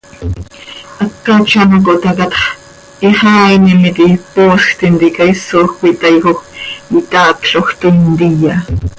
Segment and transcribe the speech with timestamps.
[0.99, 2.37] Hacat z ano cohtácatx,
[3.03, 6.35] hixaainim iti, poosj tintica isoj cöitaaijoj,
[7.01, 8.55] itaacloj, toii ntiya.